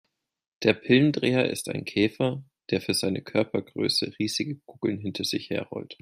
Der 0.63 0.73
Pillendreher 0.73 1.47
ist 1.51 1.69
ein 1.69 1.85
Käfer, 1.85 2.43
der 2.71 2.81
für 2.81 2.95
seine 2.95 3.21
Körpergröße 3.21 4.11
riesige 4.17 4.55
Kugeln 4.65 4.97
hinter 4.97 5.23
sich 5.25 5.51
her 5.51 5.67
rollt. 5.69 5.95